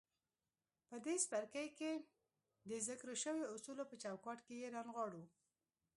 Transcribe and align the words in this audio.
په 0.87 0.95
دې 1.05 1.15
څپرکي 1.23 1.65
کې 1.77 1.91
د 2.69 2.71
ذکر 2.87 3.07
شويو 3.23 3.51
اصولو 3.55 3.83
په 3.91 3.95
چوکاټ 4.03 4.39
کې 4.45 4.55
يې 4.61 4.67
رانغاړو. 4.75 5.23